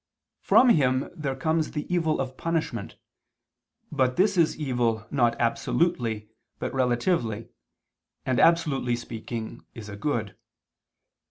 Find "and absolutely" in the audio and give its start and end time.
8.25-8.95